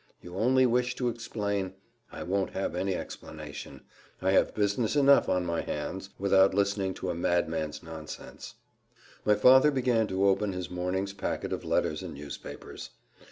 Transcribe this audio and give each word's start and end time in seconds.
You 0.19 0.35
only 0.35 0.65
wish 0.65 0.95
to 0.95 1.09
explain 1.09 1.75
I 2.11 2.23
won't 2.23 2.53
have 2.53 2.73
any 2.73 2.95
explanation 2.95 3.83
I 4.19 4.31
have 4.31 4.55
business 4.55 4.95
enough 4.95 5.29
on 5.29 5.45
my 5.45 5.61
hands, 5.61 6.09
without 6.17 6.55
listening 6.55 6.95
to 6.95 7.11
a 7.11 7.13
madman's 7.13 7.83
nonsense!" 7.83 8.55
My 9.25 9.35
father 9.35 9.69
began 9.69 10.07
to 10.07 10.25
open 10.25 10.53
his 10.53 10.71
morning's 10.71 11.13
packet 11.13 11.53
of 11.53 11.63
letters 11.63 12.01
and 12.01 12.15
newspapers. 12.15 12.89